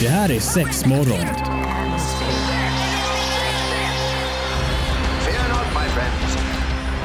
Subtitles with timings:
[0.00, 1.26] Det här är sex morgon.
[5.24, 6.36] Fear not, my friends.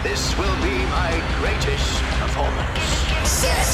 [0.03, 1.11] This will be my
[1.41, 2.79] greatest performance.
[3.25, 3.67] Six,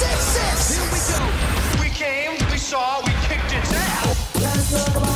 [0.00, 0.78] six, six.
[0.78, 1.20] Here we go.
[1.82, 5.13] We came, we saw, we kicked its ass.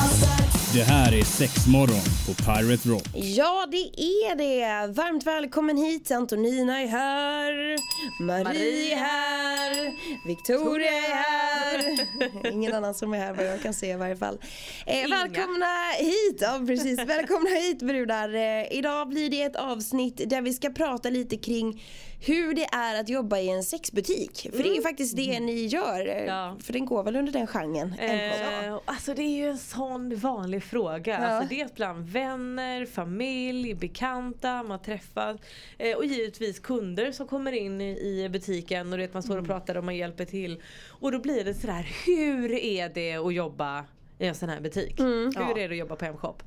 [0.78, 3.02] Det här är sex morgon på Pirate Rock.
[3.14, 4.92] Ja, det är det.
[4.92, 6.10] Varmt välkommen hit.
[6.10, 7.78] Antonina är här.
[8.22, 9.92] Marie, Marie är här.
[10.26, 12.06] Victoria är här.
[12.52, 14.38] Ingen annan som är här vad jag kan se i varje fall.
[14.86, 15.66] Eh, välkomna
[15.98, 16.38] hit.
[16.40, 16.98] Ja, precis.
[16.98, 18.34] Välkomna hit brudar.
[18.34, 21.82] Eh, idag blir det ett avsnitt där vi ska prata lite kring
[22.20, 24.48] hur det är att jobba i en sexbutik.
[24.52, 26.24] För det är ju faktiskt det ni gör.
[26.26, 26.56] Ja.
[26.60, 27.94] För den går väl under den genren.
[27.98, 31.12] Eh, alltså det är ju en sån vanlig fråga.
[31.20, 31.26] Ja.
[31.26, 35.36] Alltså dels bland vänner, familj, bekanta, man träffas.
[35.78, 39.48] Eh, och givetvis kunder som kommer in i butiken och det man står och Mm.
[39.48, 40.62] pratar och man hjälper till.
[40.88, 43.84] Och då blir det sådär, hur är det att jobba
[44.18, 45.00] i en sån här butik?
[45.00, 45.32] Mm.
[45.36, 46.42] Hur är det att jobba på Hemshop?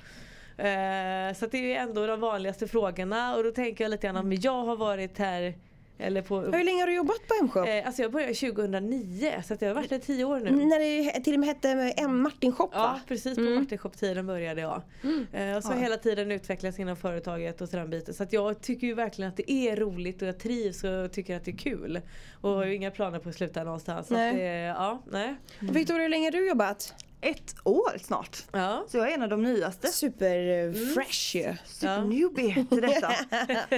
[0.58, 4.18] Eh, så det är ju ändå de vanligaste frågorna och då tänker jag lite grann
[4.18, 5.54] om jag har varit här
[6.02, 7.68] eller på Hur länge har du jobbat på Hemshop?
[7.68, 10.52] eh, Alltså jag började 2009 så jag har varit där i 10 år nu.
[10.52, 12.22] När det till och med hette M.
[12.22, 13.00] Martin Shop Ja va?
[13.08, 14.82] precis på Martin Shop-tiden började jag.
[15.34, 18.14] Eh, och så har hela tiden utvecklats inom företaget och sådär biten.
[18.14, 21.46] Så jag tycker ju verkligen att det är roligt och jag trivs och tycker att
[21.46, 22.02] det är kul.
[22.42, 24.10] Och har ju inga planer på att sluta någonstans.
[24.10, 24.30] Nej.
[24.30, 24.44] att det,
[24.84, 25.36] ja, nej.
[25.60, 26.94] Victoria, hur länge har du jobbat?
[27.22, 28.44] Ett år snart.
[28.52, 28.86] Ja.
[28.88, 29.88] Så jag är en av de nyaste.
[29.88, 31.56] Super eh, fresh ju.
[31.66, 33.12] Super newbie till detta.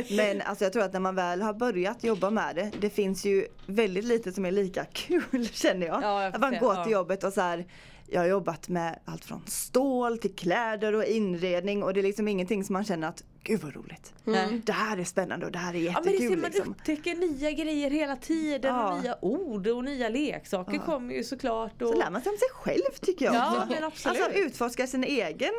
[0.16, 3.26] Men alltså jag tror att när man väl har börjat jobba med det, det finns
[3.26, 6.04] ju väldigt lite som är lika kul känner jag.
[6.04, 6.84] Ja, jag att man går ja.
[6.84, 7.66] till jobbet och så här
[8.08, 12.28] jag har jobbat med allt från stål till kläder och inredning och det är liksom
[12.28, 14.14] ingenting som man känner att gud vad roligt.
[14.24, 14.62] Nej.
[14.66, 16.70] Det här är spännande och det här är Ja men det ser jättekul man liksom.
[16.72, 18.94] upptäcker nya grejer hela tiden Ja.
[18.94, 21.82] och nya ord och nya leksaker kommer ju såklart.
[21.82, 21.88] Och...
[21.88, 23.68] Så lär man sig om sig själv tycker jag Ja, också.
[23.74, 24.22] men absolut.
[24.22, 25.54] Alltså utforska sin egen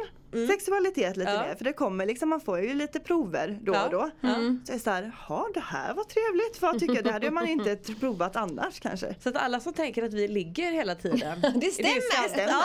[0.51, 1.39] sexualitet lite Ja.
[1.43, 1.55] mer.
[1.55, 3.85] För det kommer liksom, man får ju lite prover då Ja.
[3.85, 4.11] och då.
[4.21, 4.35] Ja.
[4.65, 6.63] Så är det så här, ja det här var trevligt.
[6.63, 7.05] Vad tycker jag?
[7.05, 9.15] Det hade man inte t- provat annars kanske.
[9.23, 11.41] Så att alla som tänker att vi ligger hela tiden.
[11.55, 12.29] Det stämmer!
[12.29, 12.55] stämmer.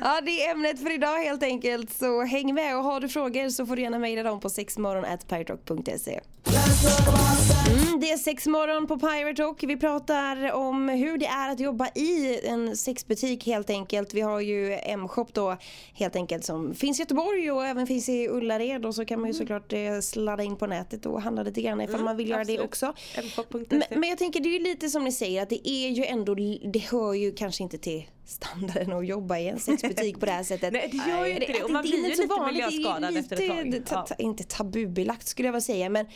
[0.00, 1.95] Ja, det är ämnet för idag helt enkelt.
[1.98, 6.20] Så häng med och har du frågor så får du gärna mejla dem på sexmorgon.piraterock.se.
[6.66, 9.62] Mm, det är sexmorgon på Pirate Rock.
[9.62, 14.14] Vi pratar om hur det är att jobba i en sexbutik helt enkelt.
[14.14, 15.56] Vi har ju M-shop då
[15.94, 19.28] helt enkelt som finns i Göteborg och även finns i Ullared och så kan man
[19.30, 22.44] ju såklart eh, sladda in på nätet och handla lite grann ifall man vill göra
[22.44, 22.92] det också.
[23.90, 26.04] Men, men jag tänker det är ju lite som ni säger att det är ju
[26.04, 26.34] ändå,
[26.72, 30.42] det hör ju kanske inte till standarden att jobba i en sexbutik på det här
[30.42, 30.72] sättet.
[30.72, 31.62] Nej, det gör ju inte det.
[31.64, 33.48] Och man blir ju lite miljöskadad efter ett
[33.86, 33.86] tag.
[33.86, 36.06] ta- ta- Inte tabubelagt skulle jag väl säga men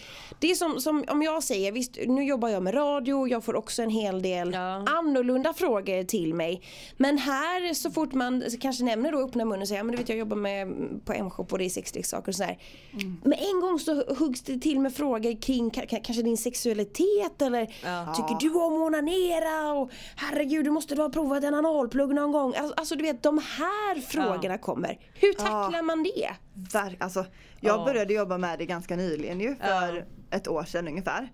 [0.41, 3.57] det är som, som om jag säger, visst nu jobbar jag med radio, jag får
[3.57, 4.85] också en hel del Ja.
[4.87, 6.63] annorlunda frågor till mig.
[6.97, 9.99] Men här så fort man kanske nämner då öppnar munnen och säger, ja men du
[9.99, 10.69] vet jag jobbar med
[11.05, 12.59] på M-shop och det är sexleksaker och sådär.
[12.93, 13.21] Mm.
[13.25, 17.43] Men en gång så huggs det till med frågor kring ka- ka- kanske din sexualitet
[17.43, 18.15] eller Ja.
[18.17, 22.33] tycker du om att onanera och herregud du måste du ha provat en analplugg någon
[22.33, 22.55] gång.
[22.57, 24.99] Alltså, alltså du vet de här frågorna kommer.
[25.15, 26.31] Hur tacklar man det?
[26.55, 27.27] Ver- alltså,
[27.61, 27.85] jag Ja.
[27.85, 31.33] började jobba med det ganska nyligen ju, för ett år sedan ungefär.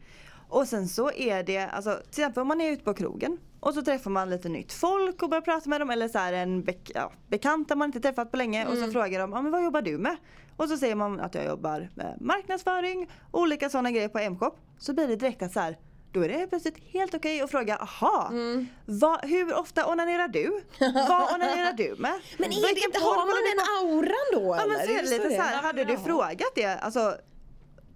[0.48, 3.74] Och sen så är det, alltså till exempel om man är ute på krogen och
[3.74, 6.92] så träffar man lite nytt folk och börjar prata med dem eller så en bek-
[6.94, 9.82] ja, bekanta man inte träffat på länge och så frågar de, ja, men vad jobbar
[9.82, 10.16] du med?
[10.56, 14.50] Och så säger man att jag jobbar med marknadsföring, olika sådana grejer på M-shop.
[14.78, 15.76] Så blir det direkt att så här,
[16.16, 18.30] då är det plötsligt helt okej att fråga, aha,
[18.86, 20.60] vad- hur ofta onanerar du?
[21.08, 22.12] Vad onanerar du med?
[22.38, 25.30] Men är det inte, har man den auran då Ja men så är det lite
[25.36, 27.14] så här, hade du frågat det alltså,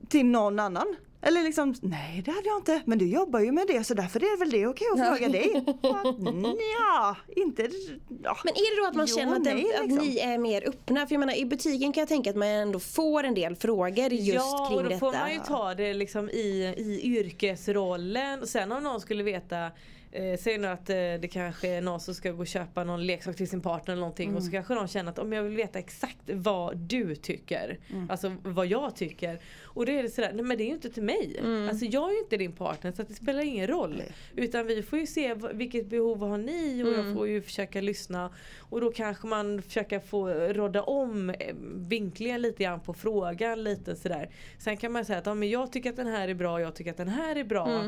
[0.08, 0.96] till någon annan?
[1.22, 2.82] Eller liksom, nej det hade jag inte.
[2.84, 5.64] Men du jobbar ju med det så därför är väl det okej att fråga dig?
[6.78, 7.62] Ja, inte...
[8.22, 8.36] Ja.
[8.44, 10.08] Men är det då att man Jo, känner att, den, nej, att liksom.
[10.08, 11.06] ni är mer öppna?
[11.06, 14.12] För jag menar i butiken kan jag tänka att man ändå får en del frågor
[14.12, 14.98] just ja, kring och då detta.
[15.00, 18.40] får man ju ta det liksom i, i yrkesrollen.
[18.40, 19.70] Och sen om någon skulle veta
[20.12, 23.06] Eh, säg nu att eh, det kanske är någon som ska gå och köpa någon
[23.06, 25.56] leksak till sin partner eller någonting och så kanske någon känner att om jag vill
[25.56, 27.78] veta exakt vad du tycker.
[28.08, 29.40] Alltså vad jag tycker.
[29.72, 31.40] Och då är det sådär, nej men det är ju inte till mig.
[31.68, 34.02] Alltså jag är ju inte din partner så det spelar ingen roll.
[34.36, 38.30] Utan vi får ju se vilket behov har ni och jag får ju försöka lyssna.
[38.58, 43.96] Och då kanske man försöker få råda om eh, vinklingen lite grann på frågan lite
[43.96, 44.30] sådär.
[44.58, 46.74] Sen kan man säga att ja, men jag tycker att den här är bra, jag
[46.74, 47.84] tycker att den här är bra.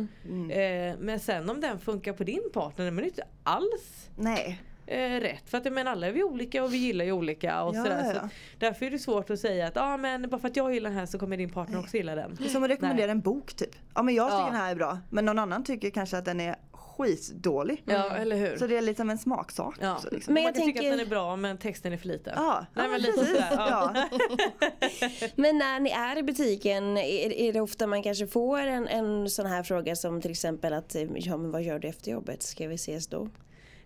[0.51, 4.61] Eh, men sen om den funkar på din partner, men det är inte alls Nej.
[4.87, 5.51] Eh, rätt.
[5.51, 7.63] För att jag menar alla är vi olika och vi gillar ju olika.
[7.63, 8.05] Och Ja, sådär.
[8.05, 8.21] Så ja.
[8.21, 10.91] att därför är det svårt att säga att ah, men bara för att jag gillar
[10.91, 12.35] den här så kommer din partner också gilla den.
[12.41, 13.11] Det är som att rekommendera Nej.
[13.13, 13.71] en bok typ.
[13.95, 14.47] Ja men jag tycker Ja.
[14.47, 14.99] den här är bra.
[15.11, 17.83] Men någon annan tycker kanske att den är skitdålig.
[17.87, 18.57] Ja eller hur.
[18.57, 19.77] Så det är liksom en smaksak.
[19.81, 19.95] Ja.
[19.95, 20.35] också, liksom.
[20.35, 22.33] Men Man jag kan tycka tänker- att den är bra men texten är för liten.
[22.37, 23.29] Ja, Nej, men lite precis.
[23.37, 23.95] sådär, ja.
[25.37, 29.31] Men när ni är i butiken, är, är det ofta man kanske får en, en
[29.31, 32.43] sån här fråga som till exempel att ja men vad gör du efter jobbet?
[32.43, 33.29] Ska vi ses då?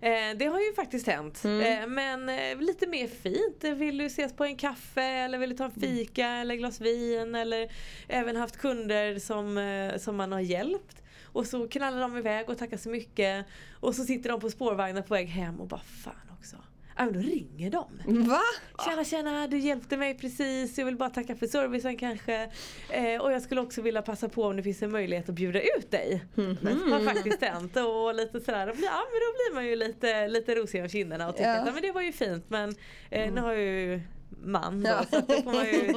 [0.00, 1.44] Eh, det har ju faktiskt hänt.
[1.44, 1.60] Mm.
[1.82, 3.64] Eh, men eh, lite mer fint.
[3.64, 6.80] Eh, Vill du ses på en kaffe eller vill du ta en fika eller glas
[6.80, 7.72] vin eller
[8.08, 11.02] även haft kunder som, eh, som man har hjälpt.
[11.24, 13.46] Och så knallar de iväg och tackar så mycket.
[13.80, 16.56] Och så sitter de på spårvagnen på väg hem och bara fan också.
[16.98, 18.00] Ja då ringer de.
[18.28, 18.40] Va?
[18.84, 20.78] Tjena tjena, du hjälpte mig precis.
[20.78, 22.50] Jag vill bara tacka för servicen kanske.
[22.90, 25.60] Eh, och jag skulle också vilja passa på om det finns en möjlighet att bjuda
[25.60, 26.24] ut dig.
[26.36, 26.56] Mm.
[26.92, 27.76] Har faktiskt hänt.
[27.76, 31.36] Och lite sådär, ja men då blir man ju lite, lite rosig om kinderna och
[31.36, 31.56] tycker Ja.
[31.60, 32.74] att ja, men det var ju fint men
[33.10, 34.00] eh, nu har jag ju
[34.44, 35.04] man då, Ja.
[35.10, 35.92] så att då får man ju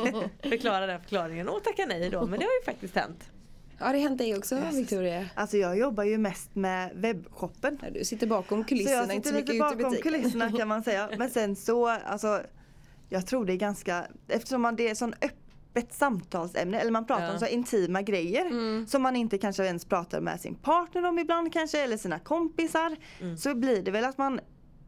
[0.50, 2.22] förklara den förklaringen och tacka nej då.
[2.28, 3.30] Men det har ju faktiskt hänt.
[3.80, 5.26] Har det hänt dig också Victoria?
[5.36, 7.78] Alltså jag jobbar ju mest med webbshoppen.
[7.94, 10.52] Du sitter bakom Så kulisserna, jag inte sitter så mycket lite ute i bakom kulisserna
[10.58, 11.10] kan man säga.
[11.18, 12.42] Men sen så, alltså
[13.10, 17.26] jag tror det är ganska, eftersom man, det är sån öppet samtalsämne eller man pratar
[17.26, 17.34] Ja.
[17.34, 18.88] om så intima grejer Mm.
[18.88, 22.96] som man inte kanske ens pratar med sin partner om ibland kanske eller sina kompisar.
[23.22, 23.38] Mm.
[23.38, 24.40] Så blir det väl att man,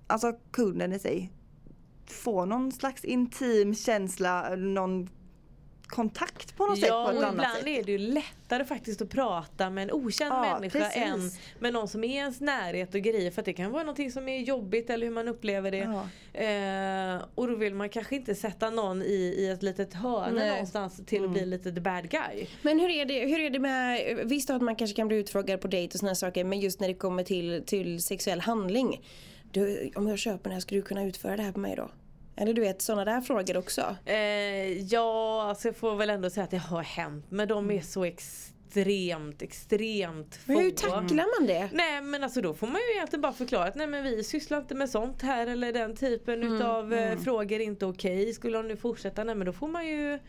[0.07, 1.31] alltså kunden i sig
[2.07, 5.09] får någon slags intim känsla, någon
[5.91, 7.67] kontakt på något sätt Ja på ett och annat ibland sätt.
[7.67, 11.03] är det ju lättare faktiskt att prata med en okänd Ja, människa precis.
[11.03, 13.31] än med någon som är i ens närhet och grejer.
[13.31, 15.77] För att det kan vara någonting som är jobbigt eller hur man upplever det.
[15.77, 16.07] Ja.
[16.41, 20.49] Eh, och då vill man kanske inte sätta någon i, i ett litet hörn Nej.
[20.49, 22.45] någonstans till att bli lite the bad guy.
[22.61, 25.61] Men hur är, det, hur är det med, visst att man kanske kan bli utfrågad
[25.61, 29.01] på dejt och såna här saker men just när det kommer till, till sexuell handling.
[29.51, 31.89] Du, om jag köper den här, ska du kunna utföra det här på mig då?
[32.35, 33.95] Eller du vet sådana där frågor också.
[34.05, 37.25] Eh, ja, alltså jag får väl ändå säga att det har hänt.
[37.29, 40.51] Men de är så extremt, extremt få.
[40.51, 41.69] Men hur tacklar man det?
[41.73, 44.57] Nej men alltså då får man ju egentligen bara förklara att nej men vi sysslar
[44.57, 48.33] inte med sånt här eller den typen utav eh, frågor är inte okej.
[48.33, 50.19] Skulle de nu fortsätta, nej men då får man ju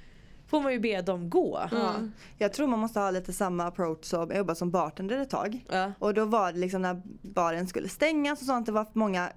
[0.46, 1.68] Får man ju be dem gå.
[1.72, 1.94] Ja.
[2.38, 5.64] Jag tror man måste ha lite samma approach som, jag jobbade som bartender ett tag.
[5.68, 5.92] Ja.
[5.98, 9.32] Och då var det liksom när baren skulle stängas och sånt, det var många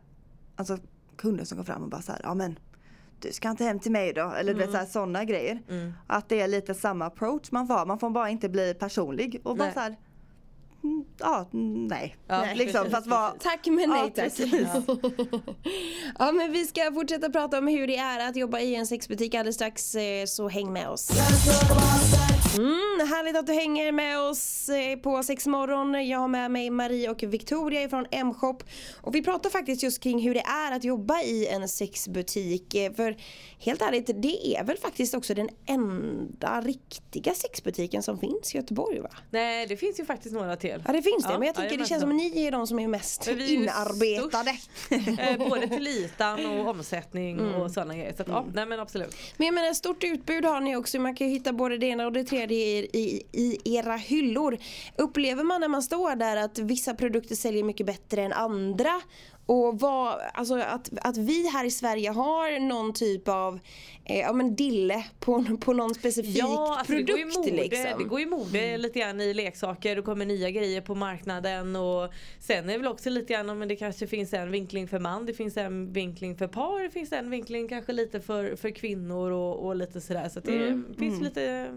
[0.56, 0.78] alltså,
[1.18, 2.60] kunder som kom fram och bara så här, ja men
[3.20, 4.22] du ska inte hem till mig då?
[4.22, 4.72] Eller mm.
[4.72, 5.62] så här, sådana grejer.
[6.08, 9.58] Att det är lite samma approach man får, man får bara inte bli personlig och
[9.58, 9.74] bara Nej.
[9.74, 10.00] så här, mm,
[11.20, 11.50] ja,
[11.90, 12.16] nej.
[12.28, 12.56] Ja, nej.
[12.56, 14.34] Liksom, fast vara, Tack men nej Ja, tack.
[16.20, 19.36] Ja men vi ska fortsätta prata om hur det är att jobba i en sexbutik
[19.36, 21.12] alldeles strax eh, så häng med oss.
[22.58, 26.08] Mm, härligt att du hänger med oss eh, på Sexmorgon.
[26.08, 28.58] Jag har med mig Marie och Victoria från M-shop.
[29.02, 32.76] Och vi pratar faktiskt just kring hur det är att jobba i en sexbutik.
[32.76, 33.18] Eh, För
[33.60, 39.00] helt ärligt, det är väl faktiskt också den enda riktiga sexbutiken som finns i Göteborg
[39.00, 39.10] va?
[39.31, 40.75] Nej det finns ju faktiskt några till.
[40.86, 41.88] Ja det finns det, Ja, men jag tycker det jajamensan.
[41.88, 44.57] känns som att ni är de som är mest Men vi inarbetade.
[45.31, 47.56] eh, både till ytan och omsättning Mm.
[47.62, 48.13] och sådana grejer.
[48.18, 49.16] Så att, ja, nej men absolut.
[49.38, 51.00] Men jag menar stort utbud har ni också.
[51.00, 54.57] Man kan ju hitta både det ena och det tredje i, i, i era hyllor.
[54.98, 59.01] Upplever man när man står där att vissa produkter säljer mycket bättre än andra?
[59.48, 63.60] Och vad, alltså att, att vi här i Sverige har någon typ av
[64.06, 67.51] eh, ja, men dille på, på någon specifik Ja, alltså det går ju produkt mode,
[67.63, 67.98] liksom.
[68.00, 69.95] det går ju mode lite grann i leksaker.
[69.95, 71.76] Det kommer nya grejer på marknaden.
[71.76, 75.00] Och sen är det väl också lite grann om det kanske finns en vinkling för
[75.00, 78.69] man, det finns en vinkling för par, det finns en vinkling kanske lite för, för
[78.69, 80.30] kvinnor och, och lite sådär.
[80.30, 81.68] Så det finns lite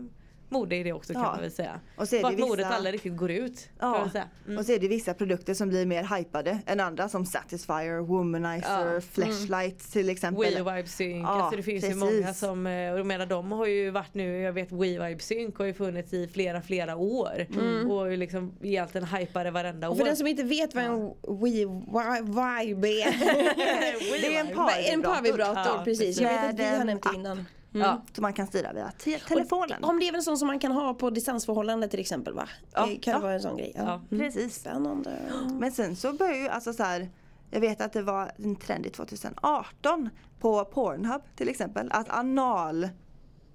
[0.51, 1.31] mode i det också kan Ja.
[1.31, 1.81] man väl säga.
[1.97, 3.69] Och så är det att modet vissa- aldrig riktigt går ut.
[3.79, 4.09] Ja.
[4.47, 4.59] Mm.
[4.59, 8.95] och så är det vissa produkter som blir mer hypade än andra som Satisfyer, Womanizer,
[8.95, 9.01] Ja.
[9.01, 10.45] Flashlight till exempel.
[10.55, 12.03] WeVibe Sync, Ja, alltså det finns precis.
[12.03, 15.19] ju många som, eh, och jag menar de har ju varit nu, jag vet WeVibe
[15.23, 17.47] Sync har ju funnits i flera flera år.
[17.91, 19.99] Och liksom egentligen hypade varenda Och år.
[19.99, 21.13] för den som inte vet vad en
[21.43, 23.19] Wii Vibe är.
[24.21, 25.73] Det är en parvibrator.
[25.77, 26.21] Ja, precis.
[26.21, 27.45] Jag vet att vi har nämnt det innan.
[27.81, 28.03] Ja.
[28.13, 29.85] Som man kan styra via te- telefonen.
[29.85, 32.49] Om det är väl en sån som man kan ha på distansförhållande till exempel va?
[32.75, 33.19] Ja, Det kan ja.
[33.21, 33.73] vara en sån grej.
[33.77, 33.83] Ja.
[33.85, 34.17] Ja.
[34.17, 34.25] Mm.
[34.25, 34.55] Precis.
[34.55, 35.19] Spännande.
[35.61, 37.11] Men sen så börjar ju alltså så här.
[37.51, 41.89] Jag vet att det var en trend i 2018 på Pornhub till exempel.
[41.93, 42.89] Att anal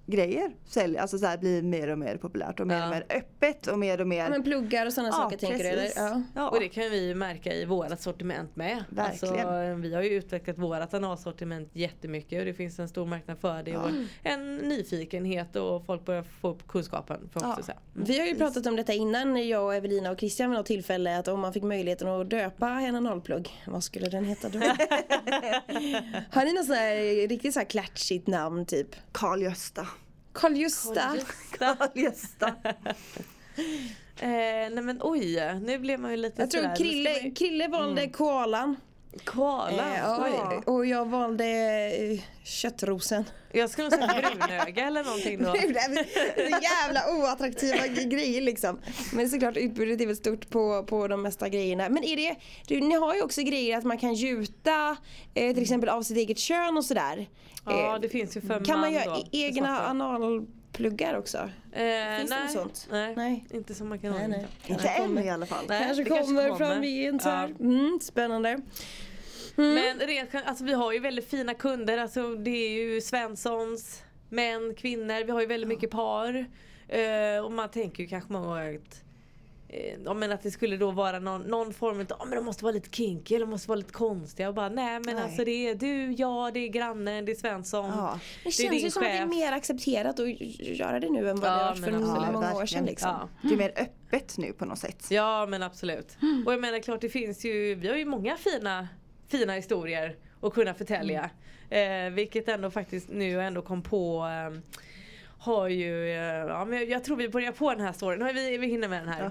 [0.06, 2.84] grejer säljer, alltså så här blir mer och mer populärt och mer Ja.
[2.84, 4.18] och mer öppet och mer och mer.
[4.24, 5.82] Ja, men pluggar och sådana Ja, saker tänker du eller?
[5.82, 5.96] precis.
[5.96, 6.22] Ja.
[6.34, 6.48] Ja.
[6.48, 8.84] Och det kan vi ju märka i vårat sortiment med.
[8.88, 9.46] Verkligen.
[9.48, 13.62] Alltså, vi har ju utvecklat vårat analsortiment jättemycket och det finns en stor marknad för
[13.62, 13.90] det och
[14.22, 17.30] en nyfikenhet och folk börjar få upp kunskapen.
[17.34, 17.58] Ja.
[17.62, 17.78] säga.
[17.92, 21.18] Vi har ju pratat om detta innan, jag och Evelina och Christian vid något tillfälle
[21.18, 24.58] att om man fick möjligheten att döpa en analplugg, vad skulle den heta då?
[26.30, 28.88] har ni något sånt här riktigt så här klatschigt namn typ?
[29.12, 29.42] Karl
[30.54, 30.94] Gösta.
[30.94, 31.18] Karl Gösta?
[31.58, 32.54] Karl Gösta.
[34.16, 37.68] Eh, nej men oj, nu blev man ju lite Jag tror sådär, Krille, man Krille
[37.68, 38.76] valde koalan.
[39.24, 39.96] Koala?
[39.96, 40.62] Eh, Oj.
[40.66, 43.24] och, jag valde eh, köttrosen.
[43.52, 45.52] Jag skulle nog säga brunöga eller någonting då.
[45.52, 48.80] Det är så jävla oattraktiva grejer liksom.
[49.12, 51.88] Men såklart utbudet är väl stort på, på de mesta grejerna.
[51.88, 54.96] Men är det, du, ni har ju också grejer att man kan gjuta
[55.34, 57.28] eh, till exempel av sitt eget kön och sådär.
[57.66, 59.94] Ja Eh, det finns ju för kan man då, göra för egna svarta.
[60.74, 61.38] Analpluggar också?
[61.38, 62.88] Eh, Finns det nej, något sånt?
[62.90, 63.44] Nej, Nej.
[63.50, 64.46] inte som man kan Nej, nej.
[64.66, 65.64] Inte än i alla fall.
[65.68, 66.56] Nej, kanske det kommer kommer.
[66.56, 67.48] framgent så här.
[67.58, 67.64] Ja.
[67.64, 68.60] Mm, spännande.
[69.56, 71.98] Men rent, alltså, vi har ju väldigt fina kunder.
[71.98, 75.24] Alltså, det är ju Svenssons, män, kvinnor.
[75.24, 76.46] Vi har ju väldigt mycket par.
[76.88, 79.02] Eh, och man tänker ju kanske många gånger att
[80.04, 82.64] ja, men att det skulle då vara någon, någon form av, ja men de måste
[82.64, 85.24] vara lite kinky eller de måste vara lite konstiga och bara nej men Nej.
[85.24, 87.90] alltså det är du, jag, det är grannen, det är Svensson.
[87.96, 88.18] Ja.
[88.42, 89.28] Det är känns din ju som att det är chef.
[89.28, 92.32] mer accepterat att göra det nu än vad Ja, det varit för absolut.
[92.32, 92.84] många år sedan.
[92.84, 93.10] Liksom.
[93.10, 93.48] Ja.
[93.48, 95.06] Det är mer öppet nu på något sätt.
[95.10, 96.16] Ja men absolut.
[96.46, 98.88] Och jag menar klart det finns ju, vi har ju många fina,
[99.28, 101.30] fina historier att kunna förtälja.
[101.70, 104.60] Eh, vilket ändå faktiskt nu ändå kom på eh,
[105.38, 106.16] har ju, eh,
[106.48, 109.00] ja men jag, jag tror vi börjar på den här storyn, vi, vi hinner med
[109.00, 109.30] den här.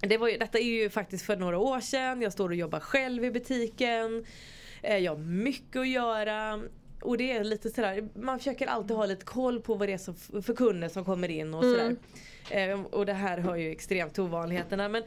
[0.00, 2.80] Det var ju, detta är ju faktiskt för några år sedan, jag står och jobbar
[2.80, 4.24] själv i butiken.
[4.82, 6.60] Eh, jag har mycket att göra.
[7.02, 9.98] Och det är lite sådär, man försöker alltid ha lite koll på vad det är
[9.98, 11.96] som, för kunder som kommer in och sådär.
[12.50, 14.88] Eh, och det här hör ju extremt till ovanligheterna.
[14.88, 15.02] Men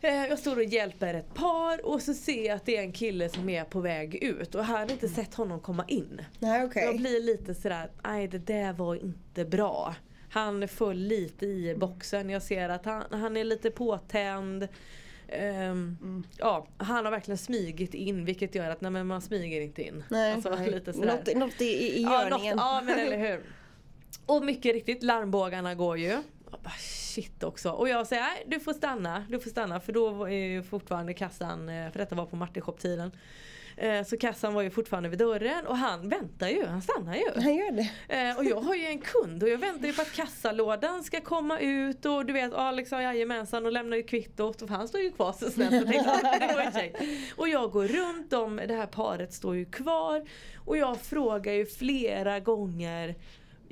[0.00, 2.92] eh, jag står och hjälper ett par och så ser jag att det är en
[2.92, 6.20] kille som är på väg ut och jag hade inte sett honom komma in.
[6.38, 6.84] Nej, okej.
[6.84, 9.94] Jag blir lite sådär, nej det där var inte bra.
[10.32, 12.30] Han föll lite i boxen.
[12.30, 14.68] Jag ser att han, han är lite påtänd.
[15.28, 19.82] Ehm, Ja, han har verkligen smygit in vilket gör att nej, men man smyger inte
[19.82, 20.04] in.
[20.08, 20.32] Nej.
[20.32, 21.16] Alltså, lite sådär.
[21.16, 22.56] Något, något i, i Ja, görningen.
[22.56, 23.42] något, ja men eller hur.
[24.26, 26.22] Och mycket riktigt, larmbågarna går ju.
[26.50, 27.70] Bara, shit också.
[27.70, 31.68] Och jag säger nej du får stanna, du får stanna för då ju fortfarande kassan,
[31.68, 33.10] eh, för detta var på Martin tiden
[34.06, 37.40] Så kassan var ju fortfarande vid dörren och han väntar ju, han stannar ju.
[37.40, 37.90] Han gör det.
[38.08, 41.20] Eh, och jag har ju en kund och jag väntar ju på att kassalådan ska
[41.20, 45.00] komma ut och du vet Alex sa jajamensan och lämnar ju kvittot och han står
[45.00, 47.18] ju kvar så snällt och tänkte "Ah, det var ju tjej.
[47.36, 50.26] Och jag går runt om, det här paret står ju kvar
[50.56, 53.14] och jag frågar ju flera gånger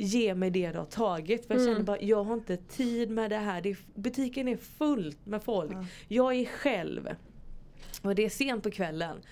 [0.02, 3.30] Ge mig det du har tagit för jag känner bara jag har inte tid med
[3.30, 3.60] det här.
[3.60, 5.72] Det är, butiken är fullt med folk.
[6.08, 7.08] Jag är själv.
[8.02, 9.22] Och det är sent på kvällen.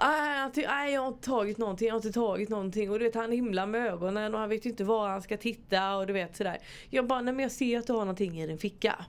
[0.00, 2.90] Nej, jag har inte tagit någonting, jag har inte tagit någonting.
[2.90, 5.36] Och du vet han himlar med ögonen och han vet ju inte var han ska
[5.36, 6.58] titta och du vet sådär.
[6.90, 9.04] Jag bara, nej men jag ser att du har någonting i din ficka.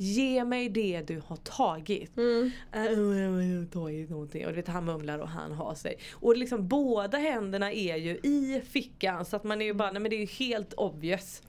[0.00, 2.16] Ge mig det du har tagit.
[2.16, 2.50] Mm.
[2.72, 4.46] Äh, jag har tagit någonting.
[4.46, 5.98] Och du vet han mumlar och han har sig.
[6.12, 10.02] Och liksom båda händerna är ju i fickan så att man är ju bara, nej
[10.02, 11.42] men det är ju helt obvious.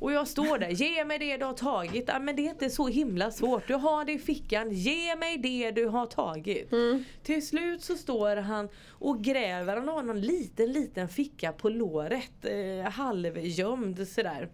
[0.00, 2.04] Och jag står där, ge mig det du har tagit.
[2.08, 3.68] Ja, men det är inte så himla svårt.
[3.68, 6.70] Du har det i fickan, ge mig det du har tagit.
[7.22, 12.44] Till slut så står han och gräver, han har någon liten liten ficka på låret.
[12.44, 14.48] Eh, halvgömd sådär.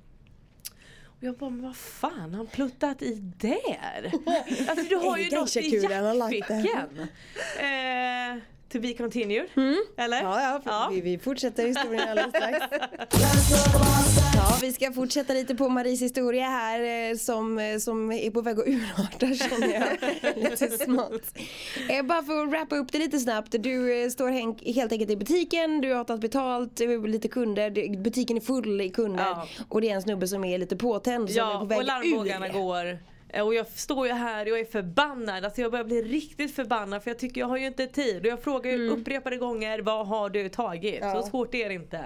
[1.04, 4.12] Och jag bara, men vad fan har han pluttat i där?
[4.68, 6.88] Alltså du har ju något i jackfickan.
[7.58, 8.15] Eh,
[8.76, 9.46] to be continued.
[9.96, 10.22] Eller?
[10.22, 10.88] Ja, ja, för Ja.
[10.92, 12.66] Vi, vi fortsätter historien alldeles strax.
[14.34, 18.40] Ja, vi ska fortsätta lite på Maries historia här eh, som, eh, som är på
[18.40, 19.86] väg att urarta känner jag
[20.50, 21.38] lite smått.
[21.88, 23.54] Eh, Bara för att wrappa upp det lite snabbt.
[23.58, 24.30] Du står
[24.74, 29.24] helt enkelt i butiken, du har tagit betalt, lite kunder, butiken är full i kunder
[29.24, 29.46] Ja.
[29.68, 31.84] och det är en snubbe som är lite påtänd som är Ja, på väg och
[31.84, 32.52] larmbågarna ur.
[32.52, 32.98] går.
[33.28, 35.44] Eh, Och jag står ju här och jag är förbannad.
[35.44, 38.20] Alltså jag börjar bli riktigt förbannad för jag tycker jag har ju inte tid.
[38.20, 41.02] Och jag frågar ju upprepade gånger vad har du tagit?
[41.02, 41.08] Mm.
[41.16, 41.22] Ja.
[41.22, 42.04] Så svårt är det inte.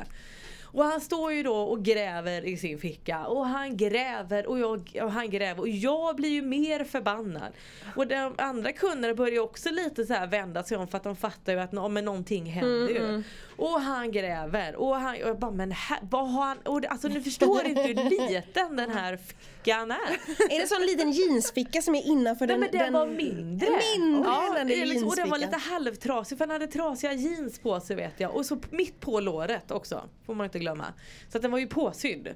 [0.73, 4.99] Och han står ju då och gräver i sin ficka och han gräver och, jag,
[5.03, 7.53] och han gräver och jag blir ju mer förbannad.
[7.97, 11.17] Och de andra kunderna börjar också lite så här vända sig om för att de
[11.17, 13.23] fattar ju att nå- men någonting händer ju.
[13.57, 17.09] Och han gräver och, han, och jag bara men här, vad har han, och alltså
[17.09, 19.19] ni förstår inte hur liten den här
[19.61, 19.97] fickan är.
[20.45, 22.61] Är det en sån liten jeansficka som är innanför Nej den?
[22.61, 23.69] men den, den var mindre.
[23.97, 27.13] Mindre ja, än det är liksom, Och den var lite halvtrasig för han hade trasiga
[27.13, 28.35] jeans på sig vet jag.
[28.35, 30.09] Och så mitt på låret också.
[30.27, 30.87] Får man inte glömma.
[31.29, 32.35] Så att den var ju påsydd.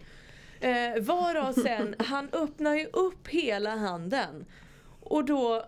[0.61, 4.47] Eh, varav sen, han öppnar ju upp hela handen.
[5.01, 5.67] Och då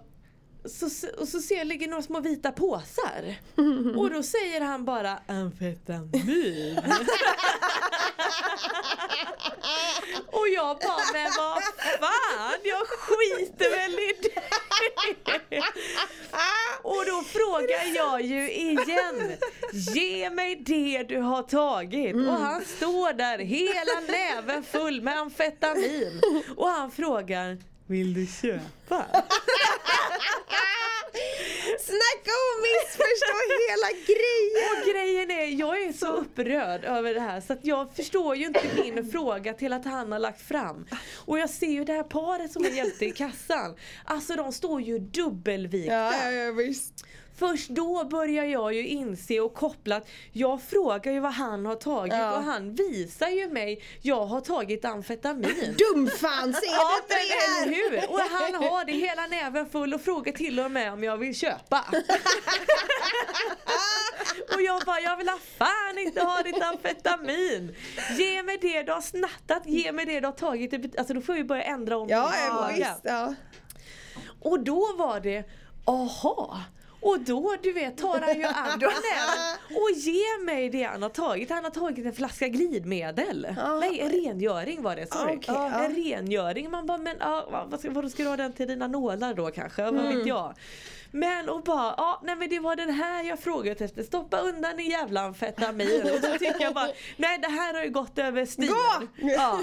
[0.69, 3.37] så, och så ser jag ligger några små vita påsar.
[3.97, 6.79] Och då säger han bara amfetamin.
[10.27, 11.63] Och jag bara, men vad
[12.01, 14.43] fan, jag skiter väl i det.
[16.83, 19.33] Och då frågar jag ju igen,
[19.73, 22.15] ge mig det du har tagit.
[22.15, 26.21] Och han står där, hela näven full med amfetamin.
[26.57, 29.07] Och han frågar, Vill du köpa?
[31.81, 33.37] Snacka om missförstå
[33.69, 34.71] hela grejen!
[34.71, 38.47] Och grejen är, jag är så upprörd över det här så att jag förstår ju
[38.47, 40.87] inte min fråga till att han har lagt fram.
[41.15, 43.77] Och jag ser ju det här paret som jag hjälpte i kassan.
[44.05, 45.93] Alltså de står ju dubbelvikta.
[45.93, 47.05] Ja, ja, ja visst.
[47.39, 51.75] Först då börjar jag ju inse och koppla att jag frågar ju vad han har
[51.75, 52.37] tagit Ja.
[52.37, 55.77] och han visar ju mig, jag har tagit amfetamin.
[55.95, 58.11] Dumfans är Ja det men det hur!
[58.11, 61.35] Och han har det hela näven full och frågar till och med om jag vill
[61.35, 61.85] köpa.
[64.55, 67.75] och jag bara, jag vill ha fan inte ha ditt amfetamin.
[68.19, 70.99] Ge mig det du har snattat, ge mig det du har tagit.
[70.99, 72.33] Alltså då får vi börja ändra om Ja,
[72.77, 72.87] min.
[73.03, 73.35] Ja.
[74.43, 75.45] Och då var det,
[75.85, 76.61] aha.
[77.01, 81.09] Och då du vet tar han ju andra näven och ger mig det han har
[81.09, 81.51] tagit.
[81.51, 83.47] Han har tagit en flaska glidmedel.
[83.81, 85.37] Nej en rengöring var det, sorry.
[85.37, 85.85] Okej, ja.
[85.85, 86.71] En rengöring.
[86.71, 89.35] Man bara men ja, vad- vad ska, vadå, ska du ha den till dina nålar
[89.35, 89.83] då kanske?
[89.83, 90.19] Vad Mm.
[90.19, 90.55] vet jag.
[91.11, 94.03] Men och bara, ja nej men det var den här jag frågat efter.
[94.03, 96.03] Stoppa undan din jävla amfetamin.
[96.03, 98.71] Och så tycker jag bara, nej det här har ju gått över styr.
[99.17, 99.61] Ja.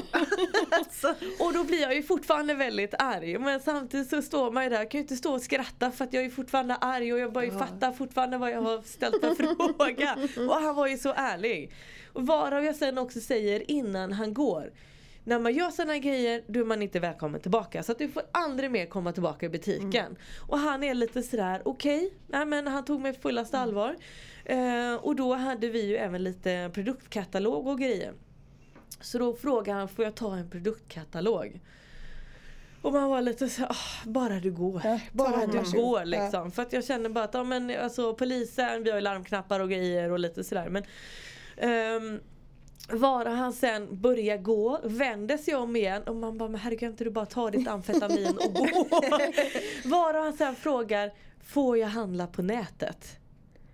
[1.46, 3.38] Och då blir jag ju fortfarande väldigt arg.
[3.38, 6.06] Men samtidigt så står man ju där, jag kan ju inte stå och skratta för
[6.06, 9.22] att jag är fortfarande arg och jag bara ju fattar fortfarande vad jag har ställt
[9.22, 10.18] för fråga.
[10.50, 11.72] Och han var ju så ärlig.
[12.14, 14.72] Varav jag sen också säger innan han går.
[15.24, 17.84] När man gör sådana grejer då är man inte välkommen tillbaka.
[17.84, 20.16] Så att du får aldrig mer komma tillbaka i butiken.
[20.48, 23.96] Och han är lite sådär, okej, nej men han tog mig fullaste allvar.
[24.46, 28.14] Eh, och då hade vi ju även lite produktkatalog och grejer.
[29.02, 31.60] Så då frågade han, får jag ta en produktkatalog?
[32.82, 33.76] Och man var lite så "Ah,
[34.06, 34.82] bara du går.
[34.84, 36.52] Ja, bara du varsågod." går liksom.
[36.52, 39.70] För att jag känner bara att ja, men, alltså, polisen, vi har ju larmknappar och
[39.70, 40.70] grejer och lite sådär.
[40.70, 40.84] Men,
[41.98, 42.20] um,
[42.90, 46.90] Vara han sen börjar gå, vänder sig om igen och man bara men herregud kan
[46.90, 48.68] inte du bara ta ditt amfetamin och gå?
[49.90, 51.12] Vara han sen frågar
[51.44, 53.20] Får jag handla på nätet?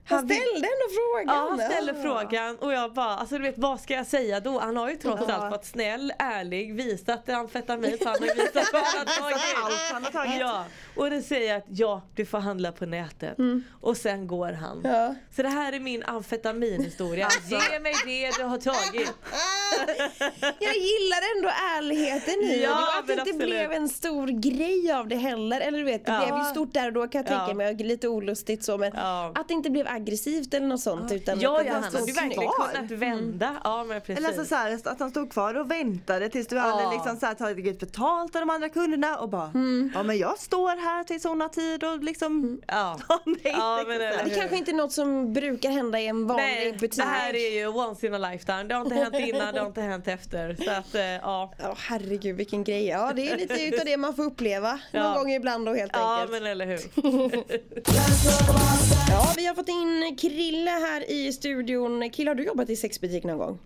[0.09, 1.35] Han ställde ändå frågan.
[1.35, 4.59] Ja han ställer frågan och jag bara, alltså du vet vad ska jag säga då?
[4.59, 5.33] Han har ju trots Ja.
[5.33, 9.37] allt varit snäll, ärlig, visat amfetamin för han har visat vad han har tagit.
[9.65, 10.39] allt han har tagit.
[10.39, 13.37] Ja, och då säger att ja, du får handla på nätet.
[13.81, 14.81] Och sen går han.
[14.83, 15.15] Ja.
[15.35, 17.27] Så det här är min amfetaminhistoria.
[17.49, 19.13] Ge mig det du har tagit.
[20.59, 23.49] Jag gillar ändå ärligheten i Ja, det att det inte absolut.
[23.49, 25.61] blev en stor grej av det heller.
[25.61, 26.25] Eller du vet, det Ja.
[26.25, 27.53] blev ju stort där och då kan jag tänka Ja.
[27.53, 29.31] mig, lite olustigt så men Ja.
[29.35, 31.11] att det inte blev aggressivt eller något sånt.
[31.11, 32.67] Utan Ja, ja han stod hade ju verkligen kvar.
[32.73, 33.55] kunnat vända.
[33.63, 34.17] Ja men precis.
[34.17, 37.25] Eller alltså så här, att han stod kvar och väntade tills du hade liksom så
[37.25, 39.51] här tagit betalt av de andra kunderna och bara
[39.93, 42.99] Ja men jag står här tills hon har tid och liksom ja.
[43.25, 43.35] mig.
[43.43, 44.11] Ja, liksom men här.
[44.13, 46.95] eller Det kanske inte är något som brukar hända i en vanlig Nej, butik.
[46.97, 48.63] det här är ju once in a lifetime.
[48.63, 50.57] Det har inte hänt innan, det har inte hänt efter.
[50.65, 51.53] Så att eh, ja.
[51.61, 52.87] Ja herregud vilken grej.
[52.87, 55.13] Ja det är lite utav det man får uppleva någon Ja.
[55.17, 56.31] gång ibland då helt Ja enkelt.
[56.31, 56.79] men eller hur.
[59.09, 59.78] Ja vi har fått in
[60.19, 62.09] Krille här i studion.
[62.09, 63.59] Krille har du jobbat i sexbutik någon gång?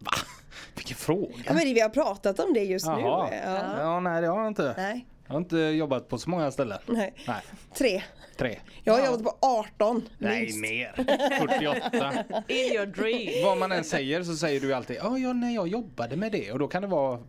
[0.75, 1.33] Vilken fråga.
[1.45, 3.29] Ja men vi har pratat om det just Jaha.
[3.29, 3.35] nu.
[3.45, 3.79] Ja.
[3.79, 3.99] Ja.
[3.99, 4.73] nej det har jag inte.
[4.77, 5.05] Nej.
[5.27, 6.79] Jag har inte jobbat på så många ställen.
[6.87, 7.13] Nej.
[7.27, 7.41] Nej,
[7.77, 8.03] Tre.
[8.37, 8.59] tre.
[8.83, 10.57] Jag har jobbat på 18 Nej, minst.
[10.61, 10.93] mer.
[11.39, 12.23] 48.
[12.47, 13.45] In your dream.
[13.45, 16.51] Vad man än säger så säger du alltid ja, ja, nej, jag jobbade med det
[16.51, 17.19] och då kan det vara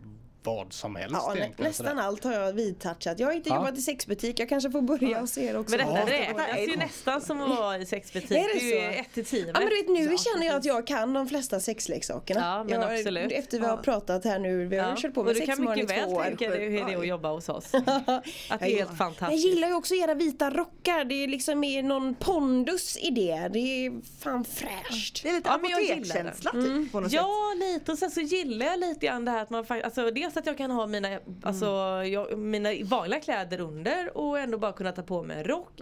[0.44, 2.02] vad som helst Ja, nä, nästan sådär.
[2.02, 3.18] allt har jag vidtouchat.
[3.18, 3.56] Jag har inte Ja.
[3.56, 4.40] jobbat i sexbutik.
[4.40, 5.76] Jag kanske får börja hos er också.
[5.76, 6.06] Men detta Ja.
[6.18, 8.30] räknas ju nästan som att vara i sexbutik.
[8.30, 9.00] Är det Det är ju så?
[9.00, 11.60] 1 till 10 Ja men du vet nu känner jag att jag kan de flesta
[11.60, 12.40] sexleksakerna.
[12.40, 13.32] Ja, men jag, absolut.
[13.32, 15.46] Efter vi har pratat här nu, vi har ju kört på med och du kan
[15.56, 16.22] sexmorgon i mycket väl två år.
[16.22, 17.74] tänka dig hur det är att jobba hos oss.
[17.74, 19.46] Att det är helt Jag fantastiskt.
[19.46, 21.04] gillar ju också era vita rockar.
[21.04, 23.48] Det är liksom är någon pondus i det.
[23.52, 25.22] Det är fan fräscht.
[25.22, 27.20] Det är lite Ja, jag apotekskänsla typ på något sätt.
[27.20, 30.14] Ja lite och sen så gillar jag lite grann det här att man faktiskt, alltså
[30.14, 31.66] dels att jag kan ha mina, alltså,
[32.04, 35.80] jag, mina vanliga kläder under och ändå bara kunna ta på mig en rock.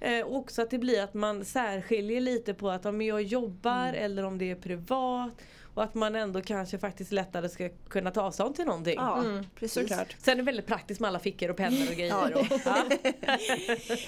[0.00, 3.92] Eh, och också att det blir att man särskiljer lite på att om jag jobbar
[3.92, 5.32] eller om det är privat.
[5.74, 8.94] Och att man ändå kanske faktiskt lättare ska kunna ta avstånd till någonting.
[8.96, 9.24] Ja,
[9.58, 9.88] precis.
[9.88, 10.16] Såklart.
[10.18, 12.30] Sen är det väldigt praktiskt med alla fickor och pennor och grejer.
[12.34, 12.46] Ja.
[12.64, 12.84] Ja.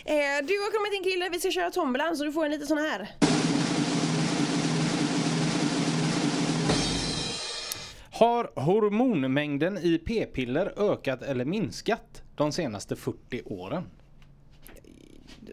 [0.05, 2.67] Eh, du har kommit in Krille, vi ska köra tombolan så du får en liten
[2.67, 3.09] sån här.
[8.19, 13.83] Har hormonmängden i p-piller ökat eller minskat de senaste 40 åren?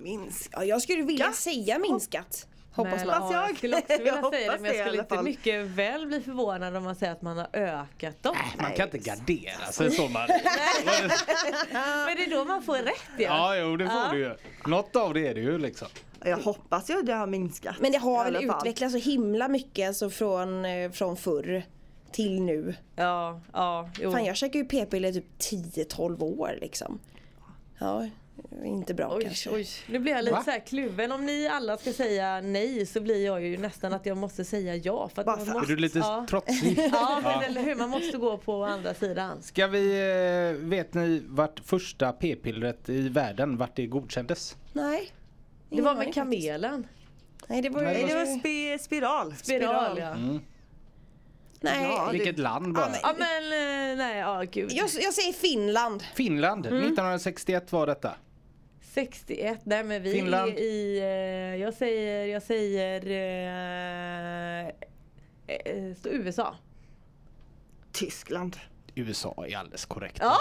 [0.02, 0.52] Minsk.
[0.54, 1.34] Ja, jag skulle vilja Ja.
[1.34, 2.48] säga minskat.
[2.72, 3.32] Hoppas Men, man.
[3.34, 3.50] Ja, jag.
[3.50, 5.24] jag skulle också vilja Jag säga det men jag skulle inte fall.
[5.24, 8.36] mycket väl bli förvånad om man säger att man har ökat dem.
[8.62, 10.28] Man kan inte gardera sig så man.
[12.08, 13.24] Men det är då man får rätt ja.
[13.24, 14.36] Ja, jo det får du ju.
[14.66, 15.88] Något av det är det ju liksom.
[16.26, 17.76] Jag hoppas ju att det har minskat.
[17.80, 21.64] Men det har väl utvecklats så himla mycket alltså från, eh, från förr
[22.14, 22.76] till nu.
[22.96, 24.12] Ja, ja, jo.
[24.12, 27.00] Fan jag käkar ju p-piller typ 10-12 år liksom.
[27.80, 28.08] Ja,
[28.64, 29.50] inte bra Oj, kanske.
[29.50, 29.68] oj.
[29.88, 30.44] Nu blir jag lite Va?
[30.44, 31.12] så här kluven.
[31.12, 34.76] Om ni alla ska säga nej så blir jag ju nästan att jag måste säga
[34.76, 35.10] ja.
[35.16, 36.26] För att för Är måste, du lite ja.
[36.30, 36.80] trotsig?
[36.92, 37.76] Ja, men eller hur.
[37.76, 39.44] Man måste gå på andra sidan.
[39.44, 39.92] Ska vi,
[40.52, 44.58] eh, vet ni vart första p-pillret i världen, vart det godkändes?
[44.74, 45.12] Nej.
[45.70, 46.88] Det var med kamelen.
[47.48, 47.82] Nej, det var.
[47.82, 49.36] Nej, det var spi, spiral.
[49.36, 50.16] Spiral ja.
[51.64, 51.84] Nej.
[51.84, 52.92] Ja, Vilket land bara?
[53.04, 54.72] Ja men eh, nej, ja gud.
[54.72, 56.04] Jag, jag säger Finland.
[56.16, 58.16] Finland, 1961 var detta.
[58.94, 60.52] 61, nej men vi Finland.
[60.52, 64.68] är i, eh, jag säger, jag säger eh,
[65.48, 66.56] eh, stå USA.
[67.92, 68.58] Tyskland.
[68.96, 70.20] USA är alldeles korrekt.
[70.20, 70.38] Bra.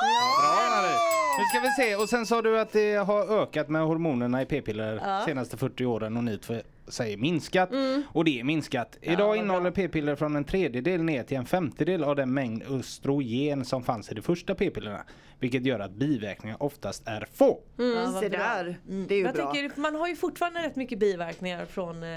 [1.38, 4.46] Nu ska vi se och sen sa du att det har ökat med hormonerna i
[4.46, 5.22] p-piller Ja.
[5.24, 6.54] senaste 40 åren och ni två
[6.92, 7.70] säger minskat.
[8.12, 8.98] Och det är minskat.
[9.02, 13.82] Idag innehåller p-piller från en tredjedel ner till en femtedel av den mängd östrogen som
[13.82, 15.04] fanns i de första p-pillerna.
[15.38, 17.60] Vilket gör att biverkningar oftast är få.
[17.76, 18.38] Ja, Se bra.
[18.38, 18.76] där.
[19.08, 19.52] Det är ju Jag bra.
[19.52, 22.08] tänker, man har ju fortfarande rätt mycket biverkningar från eh,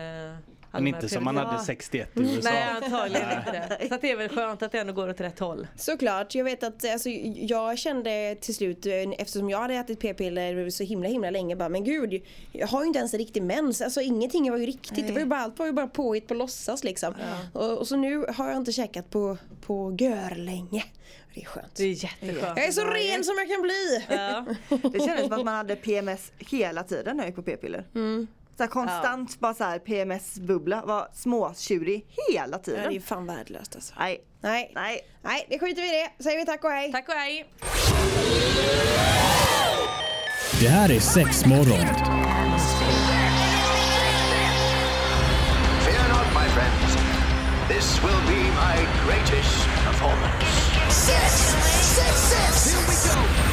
[0.83, 2.49] Men inte som man hade 61 i USA.
[2.49, 3.89] Nej antagligen inte det.
[3.89, 5.67] Så det är väl skönt att det ändå går åt rätt håll.
[5.75, 10.69] Såklart, jag vet att alltså, jag kände till slut eh, eftersom jag hade ätit p-piller
[10.69, 13.81] så himla himla länge bara men gud jag har ju inte ens en riktig mens,
[13.81, 16.33] alltså ingenting var ju riktigt, det var ju bara, allt var ju bara påhitt på
[16.33, 17.13] låtsas liksom.
[17.53, 20.83] Och, och så nu har jag inte käkat på, på gör länge.
[21.33, 21.75] Det är skönt.
[21.75, 22.57] Det är jätteskönt.
[22.57, 24.05] Jag är så ren som jag kan bli!
[24.09, 24.45] Ja.
[24.89, 27.85] Det kändes som att man hade PMS hela tiden när jag gick på p-piller.
[28.57, 32.89] Så här konstant bara så här PMS-bubbla, var småtjurig hela Ja, tiden.
[32.89, 33.93] det är fan värdelöst alltså.
[33.99, 34.71] Nej, Nej.
[34.75, 35.01] nej.
[35.21, 36.23] Nej, det skiter vi i det.
[36.23, 36.91] Säger vi tack och hej.
[36.91, 37.45] Tack och hej!
[40.61, 41.85] Det här är sex morgon.
[45.85, 46.95] Fear not, my friends.
[47.67, 50.45] This will be my greatest performance.
[50.89, 51.31] Six,
[51.95, 52.73] six, six.
[52.73, 53.44] Here we go.